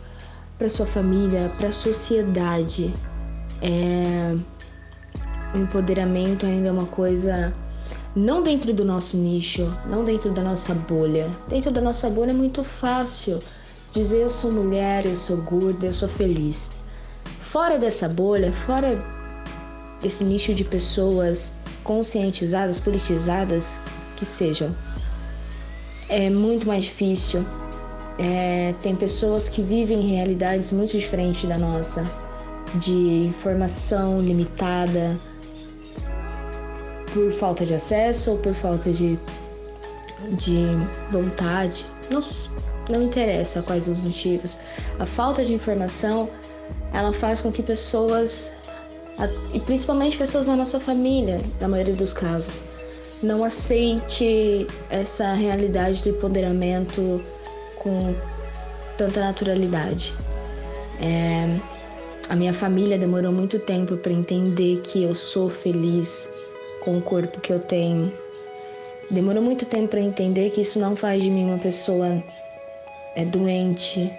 para 0.56 0.68
sua 0.68 0.86
família, 0.86 1.50
para 1.58 1.68
a 1.68 1.72
sociedade. 1.72 2.94
É... 3.60 4.36
O 5.52 5.58
empoderamento 5.58 6.46
ainda 6.46 6.68
é 6.68 6.72
uma 6.72 6.86
coisa 6.86 7.52
não 8.14 8.42
dentro 8.42 8.72
do 8.72 8.84
nosso 8.84 9.16
nicho, 9.16 9.72
não 9.86 10.04
dentro 10.04 10.30
da 10.30 10.42
nossa 10.42 10.74
bolha. 10.74 11.28
Dentro 11.48 11.72
da 11.72 11.80
nossa 11.80 12.08
bolha 12.08 12.30
é 12.30 12.34
muito 12.34 12.62
fácil 12.62 13.40
dizer 13.92 14.18
eu 14.18 14.30
sou 14.30 14.52
mulher, 14.52 15.06
eu 15.06 15.16
sou 15.16 15.38
gorda, 15.38 15.86
eu 15.86 15.92
sou 15.92 16.08
feliz. 16.08 16.70
Fora 17.48 17.78
dessa 17.78 18.06
bolha, 18.06 18.52
fora 18.52 19.02
desse 20.02 20.22
nicho 20.22 20.52
de 20.52 20.64
pessoas 20.64 21.54
conscientizadas, 21.82 22.78
politizadas 22.78 23.80
que 24.16 24.26
sejam, 24.26 24.76
é 26.10 26.28
muito 26.28 26.68
mais 26.68 26.84
difícil. 26.84 27.42
É, 28.18 28.74
tem 28.82 28.94
pessoas 28.94 29.48
que 29.48 29.62
vivem 29.62 29.98
realidades 30.02 30.70
muito 30.72 30.98
diferentes 30.98 31.48
da 31.48 31.56
nossa, 31.56 32.06
de 32.74 32.92
informação 32.92 34.20
limitada 34.20 35.18
por 37.14 37.32
falta 37.32 37.64
de 37.64 37.72
acesso 37.72 38.32
ou 38.32 38.38
por 38.40 38.52
falta 38.52 38.92
de, 38.92 39.18
de 40.32 40.66
vontade. 41.10 41.86
Não, 42.10 42.20
não 42.90 43.04
interessa 43.04 43.62
quais 43.62 43.88
os 43.88 43.98
motivos. 44.00 44.58
A 44.98 45.06
falta 45.06 45.46
de 45.46 45.54
informação 45.54 46.28
ela 46.92 47.12
faz 47.12 47.40
com 47.40 47.52
que 47.52 47.62
pessoas, 47.62 48.52
e 49.52 49.60
principalmente 49.60 50.16
pessoas 50.16 50.46
da 50.46 50.56
nossa 50.56 50.80
família, 50.80 51.40
na 51.60 51.68
maioria 51.68 51.94
dos 51.94 52.12
casos, 52.12 52.64
não 53.22 53.44
aceite 53.44 54.66
essa 54.90 55.34
realidade 55.34 56.02
do 56.02 56.10
empoderamento 56.10 57.24
com 57.76 58.14
tanta 58.96 59.20
naturalidade. 59.20 60.14
É, 61.00 61.58
a 62.28 62.36
minha 62.36 62.52
família 62.52 62.98
demorou 62.98 63.32
muito 63.32 63.58
tempo 63.58 63.96
para 63.96 64.12
entender 64.12 64.80
que 64.82 65.02
eu 65.02 65.14
sou 65.14 65.48
feliz 65.48 66.30
com 66.84 66.98
o 66.98 67.02
corpo 67.02 67.40
que 67.40 67.52
eu 67.52 67.58
tenho. 67.58 68.12
Demorou 69.10 69.42
muito 69.42 69.64
tempo 69.64 69.88
para 69.88 70.00
entender 70.00 70.50
que 70.50 70.60
isso 70.60 70.78
não 70.78 70.94
faz 70.94 71.22
de 71.22 71.30
mim 71.30 71.46
uma 71.46 71.58
pessoa 71.58 72.22
é, 73.14 73.24
doente. 73.24 74.12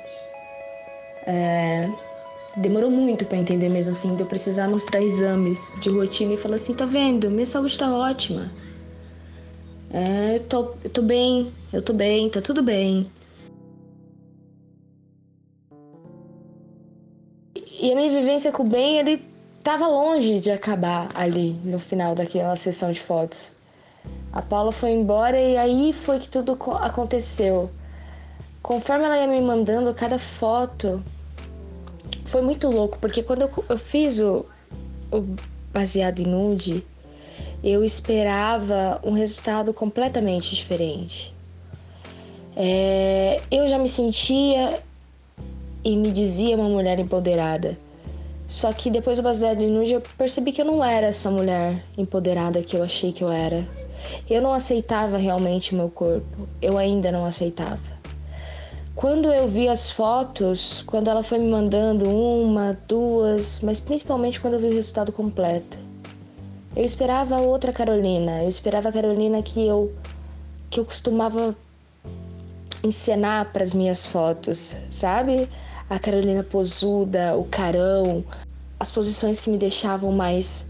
É, 1.27 1.87
demorou 2.59 2.91
muito 2.91 3.25
para 3.25 3.37
entender 3.37 3.69
mesmo 3.69 3.91
assim, 3.91 4.15
de 4.15 4.21
eu 4.21 4.27
precisar 4.27 4.67
mostrar 4.67 5.01
exames 5.01 5.73
de 5.79 5.89
rotina 5.89 6.33
e 6.33 6.37
falar 6.37 6.57
assim, 6.57 6.73
tá 6.73 6.85
vendo? 6.85 7.31
Minha 7.31 7.45
saúde 7.45 7.77
tá 7.77 7.93
ótima. 7.93 8.51
É, 9.91 10.35
eu 10.35 10.39
tô, 10.41 10.73
eu 10.83 10.89
tô 10.89 11.01
bem, 11.01 11.51
eu 11.73 11.81
tô 11.81 11.93
bem, 11.93 12.29
tá 12.29 12.41
tudo 12.41 12.61
bem. 12.61 13.09
E 17.81 17.91
a 17.91 17.95
minha 17.95 18.11
vivência 18.11 18.51
com 18.51 18.63
o 18.63 18.69
bem, 18.69 18.97
ele 18.97 19.23
tava 19.63 19.87
longe 19.87 20.39
de 20.39 20.51
acabar 20.51 21.09
ali 21.15 21.53
no 21.63 21.79
final 21.79 22.13
daquela 22.13 22.55
sessão 22.55 22.91
de 22.91 22.99
fotos. 22.99 23.53
A 24.31 24.41
Paula 24.41 24.71
foi 24.71 24.91
embora 24.91 25.39
e 25.39 25.57
aí 25.57 25.93
foi 25.93 26.19
que 26.19 26.27
tudo 26.27 26.57
aconteceu. 26.81 27.71
Conforme 28.61 29.05
ela 29.05 29.17
ia 29.17 29.27
me 29.27 29.41
mandando 29.41 29.93
cada 29.93 30.19
foto, 30.19 31.03
foi 32.29 32.41
muito 32.43 32.69
louco, 32.69 32.99
porque 32.99 33.23
quando 33.23 33.41
eu, 33.41 33.65
eu 33.67 33.77
fiz 33.77 34.19
o, 34.19 34.45
o 35.11 35.25
baseado 35.73 36.19
em 36.19 36.27
nude, 36.27 36.85
eu 37.63 37.83
esperava 37.83 39.01
um 39.03 39.11
resultado 39.11 39.73
completamente 39.73 40.55
diferente. 40.55 41.33
É, 42.55 43.41
eu 43.49 43.67
já 43.67 43.79
me 43.79 43.87
sentia 43.87 44.79
e 45.83 45.95
me 45.95 46.11
dizia 46.11 46.55
uma 46.55 46.69
mulher 46.69 46.99
empoderada. 46.99 47.75
Só 48.47 48.73
que 48.73 48.91
depois 48.91 49.17
do 49.17 49.23
baseado 49.23 49.61
em 49.61 49.67
nude 49.67 49.93
eu 49.93 50.01
percebi 50.15 50.51
que 50.51 50.61
eu 50.61 50.65
não 50.65 50.83
era 50.83 51.07
essa 51.07 51.31
mulher 51.31 51.83
empoderada 51.97 52.61
que 52.61 52.75
eu 52.75 52.83
achei 52.83 53.11
que 53.11 53.23
eu 53.23 53.31
era. 53.31 53.67
Eu 54.29 54.41
não 54.41 54.53
aceitava 54.53 55.17
realmente 55.17 55.73
o 55.73 55.77
meu 55.77 55.89
corpo. 55.89 56.47
Eu 56.61 56.77
ainda 56.77 57.11
não 57.11 57.25
aceitava. 57.25 57.98
Quando 58.99 59.31
eu 59.31 59.47
vi 59.47 59.69
as 59.69 59.89
fotos, 59.89 60.81
quando 60.81 61.09
ela 61.09 61.23
foi 61.23 61.37
me 61.37 61.49
mandando 61.49 62.09
uma, 62.09 62.77
duas, 62.85 63.61
mas 63.61 63.79
principalmente 63.79 64.41
quando 64.41 64.55
eu 64.55 64.59
vi 64.59 64.67
o 64.67 64.73
resultado 64.73 65.09
completo, 65.09 65.79
eu 66.75 66.83
esperava 66.83 67.37
outra 67.37 67.71
Carolina. 67.71 68.43
Eu 68.43 68.49
esperava 68.49 68.89
a 68.89 68.91
Carolina 68.91 69.41
que 69.41 69.65
eu 69.65 69.95
que 70.69 70.81
eu 70.81 70.85
costumava 70.85 71.55
encenar 72.83 73.53
para 73.53 73.63
as 73.63 73.73
minhas 73.73 74.05
fotos, 74.05 74.75
sabe? 74.91 75.47
A 75.89 75.97
Carolina 75.97 76.43
posuda, 76.43 77.37
o 77.37 77.45
carão, 77.45 78.21
as 78.81 78.91
posições 78.91 79.39
que 79.39 79.49
me 79.49 79.57
deixavam 79.57 80.11
mais 80.11 80.67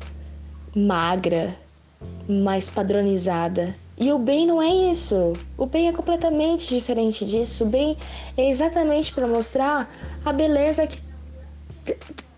magra, 0.76 1.52
mais 2.28 2.70
padronizada. 2.70 3.76
E 4.00 4.12
o 4.14 4.18
bem 4.18 4.48
não 4.48 4.62
é 4.62 4.70
isso. 4.90 5.34
O 5.58 5.66
bem 5.66 5.90
é 5.90 5.94
completamente 5.94 6.74
diferente 6.74 7.26
disso. 7.26 7.66
O 7.66 7.68
bem 7.68 7.98
é 8.38 8.50
exatamente 8.50 9.12
para 9.12 9.28
mostrar 9.28 9.94
a 10.24 10.32
beleza 10.32 10.88
que, 10.88 11.02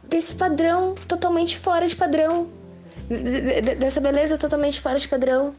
desse 0.10 0.34
padrão 0.34 0.96
totalmente 1.08 1.58
fora 1.58 1.88
de 1.88 1.96
padrão 1.96 2.48
dessa 3.78 4.00
beleza 4.00 4.38
totalmente 4.38 4.80
fora 4.80 4.98
de 4.98 5.08
padrão. 5.08 5.54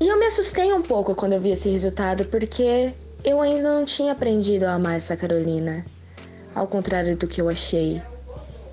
E 0.00 0.08
eu 0.08 0.18
me 0.18 0.26
assustei 0.26 0.72
um 0.72 0.82
pouco 0.82 1.14
quando 1.14 1.34
eu 1.34 1.40
vi 1.40 1.50
esse 1.50 1.68
resultado, 1.68 2.24
porque 2.24 2.92
eu 3.22 3.40
ainda 3.40 3.74
não 3.74 3.84
tinha 3.84 4.12
aprendido 4.12 4.64
a 4.64 4.72
amar 4.72 4.96
essa 4.96 5.16
Carolina, 5.16 5.84
ao 6.54 6.66
contrário 6.66 7.16
do 7.16 7.28
que 7.28 7.40
eu 7.40 7.48
achei. 7.48 8.02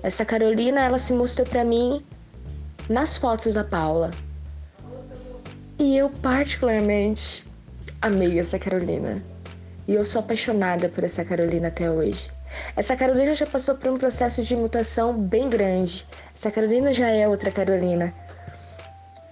Essa 0.02 0.24
Carolina, 0.24 0.80
ela 0.80 0.98
se 0.98 1.12
mostrou 1.12 1.46
para 1.46 1.64
mim 1.64 2.04
nas 2.88 3.16
fotos 3.16 3.54
da 3.54 3.62
Paula. 3.62 4.10
E 5.80 5.96
eu 5.96 6.10
particularmente 6.10 7.42
amei 8.02 8.38
essa 8.38 8.58
Carolina. 8.58 9.22
E 9.88 9.94
eu 9.94 10.04
sou 10.04 10.20
apaixonada 10.20 10.90
por 10.90 11.02
essa 11.02 11.24
Carolina 11.24 11.68
até 11.68 11.90
hoje. 11.90 12.30
Essa 12.76 12.94
Carolina 12.94 13.34
já 13.34 13.46
passou 13.46 13.74
por 13.76 13.90
um 13.90 13.96
processo 13.96 14.42
de 14.42 14.54
mutação 14.54 15.14
bem 15.18 15.48
grande. 15.48 16.06
Essa 16.34 16.50
Carolina 16.50 16.92
já 16.92 17.08
é 17.08 17.26
outra 17.26 17.50
Carolina. 17.50 18.12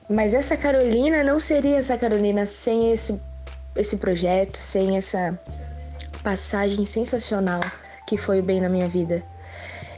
Mas 0.09 0.33
essa 0.33 0.57
Carolina 0.57 1.23
não 1.23 1.39
seria 1.39 1.77
essa 1.77 1.99
Carolina 1.99 2.47
sem 2.47 2.93
esse, 2.93 3.21
esse 3.77 3.99
projeto, 3.99 4.57
sem 4.57 4.97
essa 4.97 5.39
passagem 6.25 6.83
sensacional 6.87 7.61
que 8.07 8.17
foi 8.17 8.41
o 8.41 8.43
bem 8.43 8.59
na 8.59 8.71
minha 8.71 8.89
vida. 8.89 9.23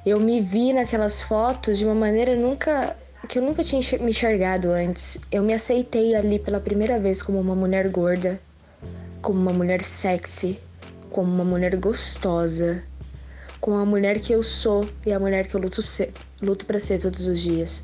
Eu 0.04 0.19
me 0.19 0.40
vi 0.40 0.73
naquelas 0.73 1.23
fotos 1.23 1.78
de 1.78 1.85
uma 1.85 1.95
maneira 1.95 2.35
nunca 2.35 2.97
que 3.30 3.38
eu 3.38 3.42
nunca 3.42 3.62
tinha 3.62 3.80
me 4.00 4.10
enxergado 4.10 4.72
antes. 4.72 5.20
Eu 5.30 5.40
me 5.40 5.54
aceitei 5.54 6.16
ali 6.16 6.37
pela 6.37 6.58
primeira 6.58 6.99
vez 6.99 7.22
como 7.22 7.38
uma 7.38 7.54
mulher 7.54 7.88
gorda, 7.88 8.40
como 9.22 9.38
uma 9.38 9.52
mulher 9.52 9.84
sexy, 9.84 10.58
como 11.10 11.32
uma 11.32 11.44
mulher 11.44 11.76
gostosa, 11.76 12.82
como 13.60 13.76
a 13.76 13.87
mulher 13.87 14.18
que 14.18 14.32
eu 14.32 14.42
sou 14.42 14.84
e 15.06 15.12
a 15.12 15.20
mulher 15.20 15.46
que 15.46 15.54
eu 15.54 15.60
luto, 15.60 15.80
ser, 15.80 16.12
luto 16.42 16.66
para 16.66 16.80
ser 16.80 17.00
todos 17.00 17.28
os 17.28 17.38
dias. 17.38 17.82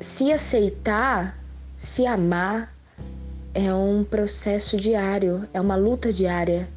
Se 0.00 0.32
aceitar, 0.32 1.38
se 1.76 2.08
amar, 2.08 2.74
é 3.54 3.72
um 3.72 4.02
processo 4.02 4.76
diário, 4.76 5.48
é 5.54 5.60
uma 5.60 5.76
luta 5.76 6.12
diária. 6.12 6.68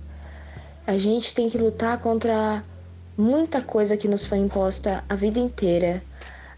A 0.85 0.95
gente 0.95 1.33
tem 1.33 1.49
que 1.49 1.57
lutar 1.57 1.97
contra 1.97 2.63
muita 3.19 3.61
coisa 3.61 3.97
que 3.97 4.07
nos 4.07 4.25
foi 4.25 4.37
imposta 4.37 5.03
a 5.09 5.13
vida 5.13 5.37
inteira. 5.37 6.01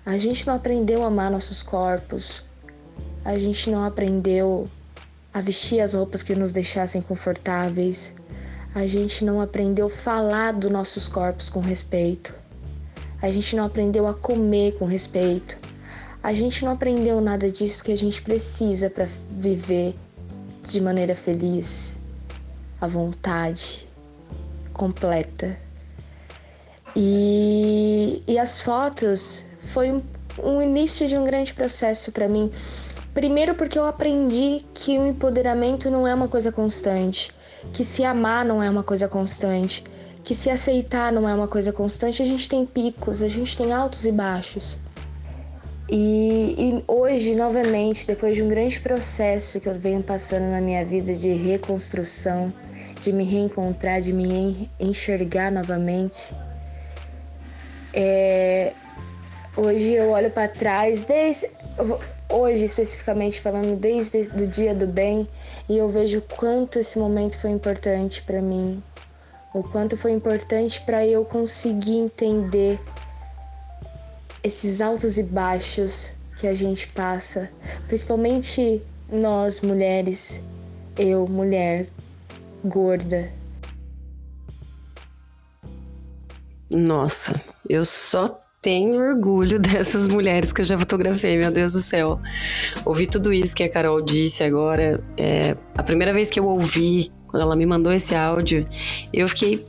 A 0.06 0.16
gente 0.20 0.46
não 0.46 0.54
aprendeu 0.54 1.04
a 1.04 1.08
amar 1.08 1.32
nossos 1.32 1.64
corpos. 1.64 2.44
A 3.26 3.38
gente 3.40 3.72
não 3.72 3.84
aprendeu 3.84 4.70
a 5.34 5.42
vestir 5.42 5.82
as 5.82 5.96
roupas 5.96 6.22
que 6.22 6.36
nos 6.36 6.52
deixassem 6.52 7.02
confortáveis. 7.02 8.14
A 8.76 8.86
gente 8.86 9.26
não 9.26 9.42
aprendeu 9.42 9.88
a 9.88 9.90
falar 9.90 10.54
dos 10.54 10.70
nossos 10.70 11.08
corpos 11.08 11.50
com 11.50 11.60
respeito. 11.62 12.32
A 13.24 13.32
gente 13.32 13.56
não 13.56 13.66
aprendeu 13.66 14.06
a 14.06 14.14
comer 14.14 14.78
com 14.78 14.86
respeito. 14.86 15.58
A 16.22 16.32
gente 16.32 16.64
não 16.64 16.74
aprendeu 16.74 17.20
nada 17.20 17.52
disso 17.52 17.84
que 17.84 17.92
a 17.92 17.98
gente 17.98 18.22
precisa 18.22 18.88
para 18.88 19.08
viver 19.32 19.96
de 20.64 20.80
maneira 20.80 21.16
feliz, 21.16 21.98
à 22.80 22.86
vontade, 22.86 23.90
completa. 24.74 25.58
E, 26.96 28.24
e 28.28 28.38
as 28.38 28.62
fotos 28.62 29.46
foi 29.66 29.92
um, 29.92 30.02
um 30.44 30.62
início 30.62 31.08
de 31.08 31.18
um 31.18 31.24
grande 31.24 31.54
processo 31.54 32.12
para 32.12 32.28
mim. 32.28 32.52
Primeiro, 33.14 33.56
porque 33.56 33.78
eu 33.78 33.86
aprendi 33.86 34.64
que 34.74 34.98
o 34.98 35.08
empoderamento 35.08 35.90
não 35.90 36.08
é 36.08 36.14
uma 36.14 36.28
coisa 36.28 36.52
constante, 36.52 37.32
que 37.74 37.84
se 37.84 38.04
amar 38.04 38.46
não 38.46 38.64
é 38.64 38.70
uma 38.70 38.84
coisa 38.84 39.08
constante, 39.08 39.84
que 40.24 40.34
se 40.34 40.50
aceitar 40.50 41.12
não 41.12 41.28
é 41.28 41.34
uma 41.34 41.48
coisa 41.48 41.74
constante. 41.74 42.22
A 42.22 42.26
gente 42.26 42.48
tem 42.48 42.66
picos, 42.66 43.22
a 43.22 43.28
gente 43.28 43.58
tem 43.58 43.74
altos 43.74 44.06
e 44.06 44.12
baixos. 44.12 44.78
E, 45.90 46.56
e, 46.58 46.84
hoje, 46.88 47.36
novamente, 47.36 48.08
depois 48.08 48.34
de 48.34 48.42
um 48.42 48.48
grande 48.48 48.80
processo 48.80 49.60
que 49.60 49.68
eu 49.68 49.74
venho 49.74 50.02
passando 50.02 50.50
na 50.50 50.62
minha 50.62 50.86
vida 50.86 51.14
de 51.14 51.34
reconstrução, 51.34 52.54
de 53.02 53.12
me 53.12 53.26
reencontrar, 53.26 54.00
de 54.00 54.14
me 54.14 54.70
enxergar 54.80 55.52
novamente, 55.52 56.34
é, 57.94 58.74
hoje 59.56 59.92
eu 59.94 60.10
olho 60.10 60.30
para 60.32 60.48
trás, 60.48 61.02
desde 61.02 61.50
hoje 62.30 62.66
especificamente 62.66 63.42
falando, 63.42 63.78
desde 63.78 64.20
o 64.20 64.48
dia 64.48 64.74
do 64.74 64.88
bem, 64.88 65.28
e 65.68 65.78
eu 65.78 65.90
vejo 65.90 66.22
quanto 66.36 66.80
esse 66.80 66.98
momento 66.98 67.38
foi 67.38 67.50
importante 67.50 68.22
para 68.24 68.42
mim, 68.42 68.82
o 69.54 69.64
quanto 69.64 69.98
foi 69.98 70.12
importante 70.12 70.82
para 70.82 71.06
eu 71.06 71.26
conseguir 71.26 71.98
entender 71.98 72.80
esses 74.44 74.82
altos 74.82 75.18
e 75.18 75.24
baixos 75.24 76.14
que 76.40 76.48
a 76.48 76.56
gente 76.56 76.88
passa, 76.90 77.50
principalmente 77.88 78.82
nós 79.12 79.60
mulheres, 79.60 80.42
eu, 80.98 81.28
mulher 81.28 81.86
gorda. 82.64 83.30
Nossa, 86.72 87.40
eu 87.70 87.86
só 87.86 88.40
tenho 88.62 89.02
orgulho 89.02 89.58
dessas 89.60 90.08
mulheres 90.08 90.52
que 90.52 90.62
eu 90.62 90.66
já 90.66 90.78
fotografei, 90.78 91.38
meu 91.38 91.52
Deus 91.52 91.74
do 91.74 91.80
céu. 91.80 92.20
Ouvi 92.86 93.08
tudo 93.08 93.34
isso 93.34 93.56
que 93.56 93.64
a 93.64 93.70
Carol 93.70 94.02
disse 94.02 94.44
agora. 94.44 95.04
É, 95.18 95.56
a 95.76 95.84
primeira 95.84 96.14
vez 96.14 96.30
que 96.30 96.40
eu 96.40 96.46
ouvi, 96.46 97.12
quando 97.28 97.42
ela 97.42 97.56
me 97.56 97.66
mandou 97.66 97.92
esse 97.92 98.14
áudio, 98.14 98.66
eu 99.12 99.28
fiquei 99.28 99.66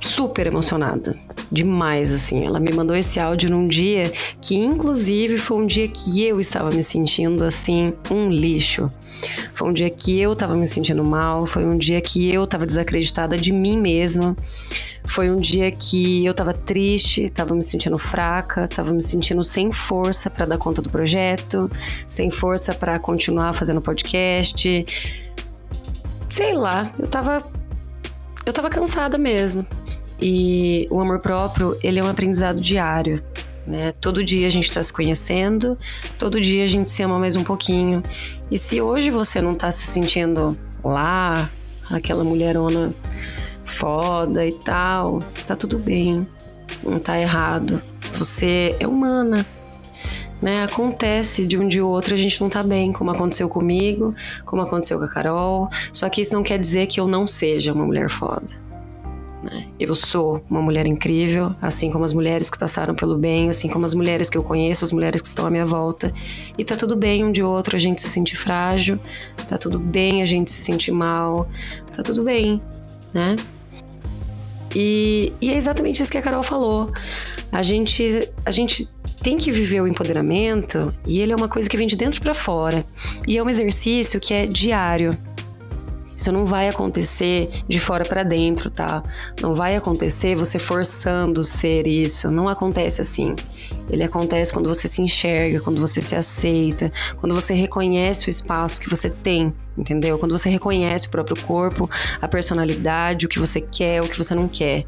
super 0.00 0.46
emocionada. 0.46 1.18
Demais, 1.50 2.12
assim. 2.12 2.46
Ela 2.46 2.60
me 2.60 2.72
mandou 2.72 2.96
esse 2.96 3.18
áudio 3.18 3.50
num 3.50 3.66
dia 3.66 4.12
que, 4.40 4.54
inclusive, 4.54 5.36
foi 5.36 5.56
um 5.56 5.66
dia 5.66 5.88
que 5.88 6.22
eu 6.22 6.38
estava 6.38 6.70
me 6.70 6.84
sentindo 6.84 7.42
assim, 7.44 7.92
um 8.10 8.30
lixo. 8.30 8.90
Foi 9.52 9.68
um 9.68 9.72
dia 9.72 9.90
que 9.90 10.18
eu 10.18 10.32
estava 10.32 10.54
me 10.54 10.66
sentindo 10.66 11.04
mal, 11.04 11.44
foi 11.44 11.64
um 11.66 11.76
dia 11.76 12.00
que 12.00 12.32
eu 12.32 12.44
estava 12.44 12.64
desacreditada 12.64 13.36
de 13.36 13.52
mim 13.52 13.76
mesma. 13.76 14.36
Foi 15.04 15.30
um 15.30 15.36
dia 15.36 15.70
que 15.70 16.24
eu 16.24 16.30
estava 16.30 16.52
triste, 16.54 17.24
estava 17.24 17.54
me 17.54 17.62
sentindo 17.62 17.98
fraca, 17.98 18.64
estava 18.64 18.92
me 18.92 19.02
sentindo 19.02 19.42
sem 19.42 19.72
força 19.72 20.30
para 20.30 20.46
dar 20.46 20.58
conta 20.58 20.80
do 20.80 20.88
projeto, 20.88 21.70
sem 22.08 22.30
força 22.30 22.72
para 22.72 22.98
continuar 22.98 23.52
fazendo 23.52 23.80
podcast. 23.80 24.86
Sei 26.28 26.54
lá, 26.54 26.90
eu 26.98 27.04
estava 27.04 27.44
eu 28.46 28.52
tava 28.52 28.70
cansada 28.70 29.18
mesmo. 29.18 29.66
E 30.20 30.86
o 30.90 31.00
amor 31.00 31.20
próprio, 31.20 31.76
ele 31.82 31.98
é 31.98 32.04
um 32.04 32.08
aprendizado 32.08 32.60
diário. 32.60 33.22
Né? 33.66 33.92
Todo 34.00 34.24
dia 34.24 34.46
a 34.46 34.50
gente 34.50 34.64
está 34.64 34.82
se 34.82 34.92
conhecendo, 34.92 35.78
todo 36.18 36.40
dia 36.40 36.64
a 36.64 36.66
gente 36.66 36.90
se 36.90 37.02
ama 37.02 37.18
mais 37.18 37.36
um 37.36 37.44
pouquinho. 37.44 38.02
E 38.50 38.58
se 38.58 38.80
hoje 38.80 39.10
você 39.10 39.40
não 39.40 39.52
está 39.52 39.70
se 39.70 39.86
sentindo 39.86 40.58
lá, 40.82 41.48
aquela 41.88 42.24
mulherona 42.24 42.94
foda 43.64 44.44
e 44.46 44.52
tal, 44.52 45.22
tá 45.46 45.54
tudo 45.54 45.78
bem, 45.78 46.26
não 46.82 46.98
tá 46.98 47.18
errado. 47.18 47.80
Você 48.14 48.74
é 48.80 48.86
humana, 48.86 49.46
né? 50.42 50.64
Acontece 50.64 51.46
de 51.46 51.56
um 51.56 51.68
ou 51.84 51.90
outro 51.90 52.14
a 52.14 52.18
gente 52.18 52.40
não 52.40 52.48
tá 52.48 52.62
bem, 52.62 52.92
como 52.92 53.10
aconteceu 53.10 53.48
comigo, 53.48 54.14
como 54.44 54.62
aconteceu 54.62 54.98
com 54.98 55.04
a 55.04 55.08
Carol. 55.08 55.68
Só 55.92 56.08
que 56.08 56.20
isso 56.20 56.32
não 56.32 56.42
quer 56.42 56.58
dizer 56.58 56.86
que 56.86 56.98
eu 56.98 57.06
não 57.06 57.26
seja 57.26 57.72
uma 57.72 57.84
mulher 57.84 58.08
foda. 58.08 58.69
Né? 59.42 59.68
Eu 59.78 59.94
sou 59.94 60.44
uma 60.50 60.60
mulher 60.60 60.86
incrível, 60.86 61.54
assim 61.62 61.90
como 61.90 62.04
as 62.04 62.12
mulheres 62.12 62.50
que 62.50 62.58
passaram 62.58 62.94
pelo 62.94 63.16
bem, 63.16 63.48
assim 63.48 63.68
como 63.68 63.86
as 63.86 63.94
mulheres 63.94 64.28
que 64.28 64.36
eu 64.36 64.42
conheço, 64.42 64.84
as 64.84 64.92
mulheres 64.92 65.20
que 65.20 65.28
estão 65.28 65.46
à 65.46 65.50
minha 65.50 65.64
volta. 65.64 66.12
E 66.58 66.64
tá 66.64 66.76
tudo 66.76 66.94
bem 66.94 67.24
um 67.24 67.32
de 67.32 67.42
outro 67.42 67.76
a 67.76 67.78
gente 67.78 68.00
se 68.00 68.08
sentir 68.08 68.36
frágil, 68.36 68.98
tá 69.48 69.56
tudo 69.56 69.78
bem 69.78 70.22
a 70.22 70.26
gente 70.26 70.50
se 70.50 70.62
sentir 70.62 70.92
mal, 70.92 71.48
tá 71.94 72.02
tudo 72.02 72.22
bem, 72.22 72.60
né? 73.14 73.36
E, 74.74 75.32
e 75.40 75.50
é 75.50 75.56
exatamente 75.56 76.00
isso 76.02 76.10
que 76.10 76.18
a 76.18 76.22
Carol 76.22 76.42
falou. 76.42 76.92
A 77.50 77.62
gente, 77.62 78.30
a 78.44 78.50
gente 78.50 78.88
tem 79.22 79.36
que 79.36 79.50
viver 79.50 79.80
o 79.80 79.88
empoderamento 79.88 80.94
e 81.06 81.20
ele 81.20 81.32
é 81.32 81.36
uma 81.36 81.48
coisa 81.48 81.68
que 81.68 81.76
vem 81.76 81.86
de 81.86 81.96
dentro 81.96 82.20
para 82.20 82.34
fora. 82.34 82.84
E 83.26 83.36
é 83.36 83.42
um 83.42 83.48
exercício 83.48 84.20
que 84.20 84.32
é 84.32 84.46
diário. 84.46 85.16
Isso 86.20 86.30
não 86.30 86.44
vai 86.44 86.68
acontecer 86.68 87.48
de 87.66 87.80
fora 87.80 88.04
para 88.04 88.22
dentro, 88.22 88.68
tá? 88.68 89.02
Não 89.40 89.54
vai 89.54 89.74
acontecer 89.74 90.36
você 90.36 90.58
forçando 90.58 91.42
ser 91.42 91.86
isso. 91.86 92.30
Não 92.30 92.46
acontece 92.46 93.00
assim. 93.00 93.34
Ele 93.88 94.02
acontece 94.02 94.52
quando 94.52 94.68
você 94.68 94.86
se 94.86 95.00
enxerga, 95.00 95.60
quando 95.60 95.80
você 95.80 95.98
se 96.02 96.14
aceita, 96.14 96.92
quando 97.16 97.34
você 97.34 97.54
reconhece 97.54 98.28
o 98.28 98.30
espaço 98.30 98.82
que 98.82 98.90
você 98.90 99.08
tem 99.08 99.54
entendeu? 99.80 100.18
Quando 100.18 100.36
você 100.36 100.48
reconhece 100.48 101.08
o 101.08 101.10
próprio 101.10 101.42
corpo, 101.44 101.90
a 102.20 102.28
personalidade, 102.28 103.26
o 103.26 103.28
que 103.28 103.38
você 103.38 103.60
quer, 103.60 104.02
o 104.02 104.08
que 104.08 104.16
você 104.16 104.34
não 104.34 104.46
quer. 104.46 104.84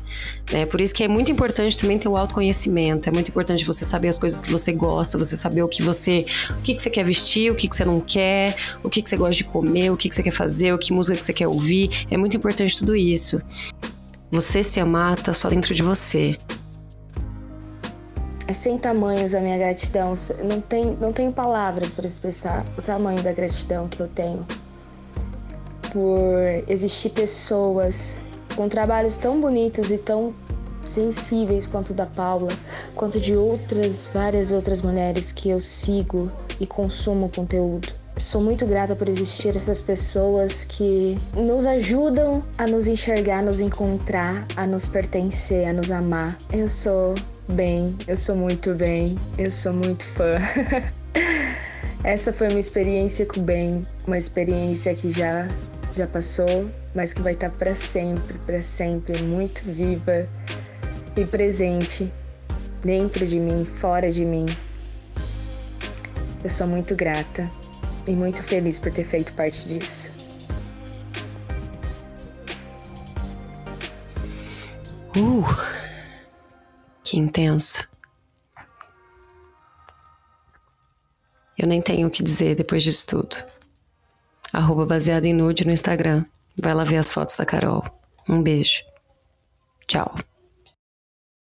Né? 0.52 0.66
Por 0.66 0.80
isso 0.80 0.94
que 0.94 1.02
é 1.02 1.08
muito 1.08 1.32
importante 1.32 1.78
também 1.78 1.98
ter 1.98 2.08
o 2.08 2.16
autoconhecimento. 2.16 3.08
É 3.08 3.12
muito 3.12 3.28
importante 3.28 3.64
você 3.64 3.84
saber 3.84 4.08
as 4.08 4.18
coisas 4.18 4.42
que 4.42 4.50
você 4.50 4.72
gosta, 4.72 5.16
você 5.16 5.36
saber 5.36 5.62
o 5.62 5.68
que 5.68 5.82
você, 5.82 6.26
o 6.50 6.62
que, 6.62 6.74
que 6.74 6.82
você 6.82 6.90
quer 6.90 7.04
vestir, 7.04 7.50
o 7.50 7.54
que, 7.54 7.68
que 7.68 7.74
você 7.74 7.84
não 7.84 8.00
quer, 8.00 8.54
o 8.84 8.90
que, 8.90 9.00
que 9.00 9.08
você 9.08 9.16
gosta 9.16 9.34
de 9.34 9.44
comer, 9.44 9.90
o 9.90 9.96
que, 9.96 10.08
que 10.08 10.14
você 10.14 10.22
quer 10.22 10.32
fazer, 10.32 10.72
o 10.72 10.78
que 10.78 10.92
música 10.92 11.16
que 11.16 11.24
você 11.24 11.32
quer 11.32 11.48
ouvir. 11.48 12.06
É 12.10 12.16
muito 12.16 12.36
importante 12.36 12.76
tudo 12.76 12.94
isso. 12.94 13.40
Você 14.30 14.62
se 14.62 14.80
amar 14.80 15.20
tá 15.20 15.32
só 15.32 15.48
dentro 15.48 15.74
de 15.74 15.82
você. 15.82 16.36
É 18.46 18.52
sem 18.52 18.76
tamanhos 18.76 19.34
a 19.34 19.40
minha 19.40 19.56
gratidão. 19.56 20.14
Não 20.44 20.60
tem, 20.60 20.96
não 21.00 21.12
tenho 21.12 21.32
palavras 21.32 21.94
para 21.94 22.06
expressar 22.06 22.66
o 22.76 22.82
tamanho 22.82 23.22
da 23.22 23.32
gratidão 23.32 23.88
que 23.88 24.00
eu 24.00 24.08
tenho 24.08 24.46
por 25.92 26.64
existir 26.68 27.10
pessoas 27.10 28.20
com 28.56 28.68
trabalhos 28.68 29.18
tão 29.18 29.40
bonitos 29.40 29.90
e 29.90 29.98
tão 29.98 30.34
sensíveis 30.84 31.66
quanto 31.66 31.94
da 31.94 32.06
Paula, 32.06 32.50
quanto 32.94 33.20
de 33.20 33.36
outras 33.36 34.10
várias 34.12 34.52
outras 34.52 34.82
mulheres 34.82 35.30
que 35.30 35.50
eu 35.50 35.60
sigo 35.60 36.30
e 36.58 36.66
consumo 36.66 37.28
conteúdo. 37.28 37.92
Sou 38.16 38.42
muito 38.42 38.66
grata 38.66 38.94
por 38.94 39.08
existir 39.08 39.56
essas 39.56 39.80
pessoas 39.80 40.64
que 40.64 41.18
nos 41.34 41.64
ajudam 41.64 42.42
a 42.58 42.66
nos 42.66 42.86
enxergar, 42.86 43.38
a 43.38 43.42
nos 43.42 43.60
encontrar, 43.60 44.46
a 44.56 44.66
nos 44.66 44.86
pertencer, 44.86 45.66
a 45.66 45.72
nos 45.72 45.90
amar. 45.90 46.36
Eu 46.52 46.68
sou 46.68 47.14
bem, 47.54 47.96
eu 48.06 48.16
sou 48.16 48.36
muito 48.36 48.74
bem, 48.74 49.16
eu 49.38 49.50
sou 49.50 49.72
muito 49.72 50.04
fã. 50.04 50.38
Essa 52.04 52.32
foi 52.32 52.48
uma 52.48 52.60
experiência 52.60 53.24
com 53.24 53.40
o 53.40 53.42
bem, 53.42 53.86
uma 54.06 54.18
experiência 54.18 54.94
que 54.94 55.10
já 55.10 55.48
já 55.96 56.06
passou, 56.06 56.70
mas 56.94 57.12
que 57.12 57.22
vai 57.22 57.34
estar 57.34 57.50
para 57.50 57.74
sempre, 57.74 58.38
para 58.38 58.62
sempre, 58.62 59.22
muito 59.22 59.62
viva 59.64 60.28
e 61.16 61.24
presente 61.24 62.12
dentro 62.82 63.26
de 63.26 63.38
mim, 63.38 63.64
fora 63.64 64.10
de 64.10 64.24
mim. 64.24 64.46
Eu 66.42 66.50
sou 66.50 66.66
muito 66.66 66.96
grata 66.96 67.48
e 68.06 68.12
muito 68.12 68.42
feliz 68.42 68.78
por 68.78 68.92
ter 68.92 69.04
feito 69.04 69.32
parte 69.34 69.68
disso. 69.68 70.12
Uh, 75.16 75.44
que 77.04 77.18
intenso. 77.18 77.88
Eu 81.56 81.68
nem 81.68 81.80
tenho 81.80 82.08
o 82.08 82.10
que 82.10 82.24
dizer 82.24 82.56
depois 82.56 82.82
disso 82.82 83.06
tudo. 83.06 83.51
Arroba 84.52 84.84
baseado 84.84 85.24
em 85.24 85.32
nude 85.32 85.64
no 85.64 85.72
Instagram. 85.72 86.24
Vai 86.60 86.74
lá 86.74 86.84
ver 86.84 86.98
as 86.98 87.12
fotos 87.12 87.36
da 87.36 87.46
Carol. 87.46 87.84
Um 88.28 88.42
beijo. 88.42 88.82
Tchau. 89.86 90.14